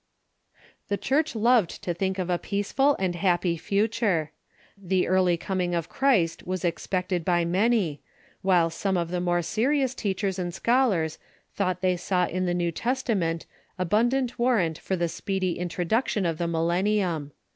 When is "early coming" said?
5.07-5.75